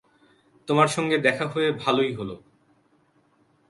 [0.67, 2.29] তোমার সঙ্গে দেখা হয়ে ভালেই হল।